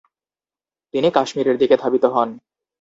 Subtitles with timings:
[0.93, 2.29] তিনি কাশ্মীরের দিকে ধাবিত হন।